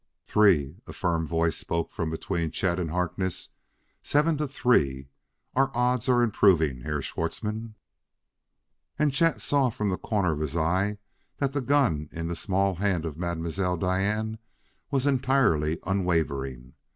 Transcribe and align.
"Three!" 0.25 0.77
a 0.87 0.93
firm 0.93 1.27
voice 1.27 1.57
spoke 1.57 1.91
from 1.91 2.09
between 2.09 2.49
Chet 2.49 2.79
and 2.79 2.89
Harkness; 2.89 3.49
"seven 4.01 4.35
to 4.37 4.47
three! 4.47 5.09
Our 5.55 5.69
odds 5.77 6.09
are 6.09 6.23
improving, 6.23 6.79
Herr 6.81 7.03
Schwartzmann." 7.03 7.75
And 8.97 9.13
Chet 9.13 9.41
saw 9.41 9.69
from 9.69 9.89
the 9.89 9.99
corner 9.99 10.31
of 10.31 10.39
his 10.39 10.57
eye 10.57 10.97
that 11.37 11.53
the 11.53 11.61
gun 11.61 12.09
in 12.11 12.27
the 12.27 12.35
small 12.35 12.73
hand 12.73 13.05
of 13.05 13.15
Mademoiselle 13.15 13.77
Diane 13.77 14.39
was 14.89 15.05
entirely 15.05 15.77
unwavering. 15.85 16.73